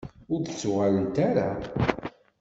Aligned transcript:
Ur 0.33 0.39
d-ttuɣalent 0.41 1.15
ara. 1.27 1.47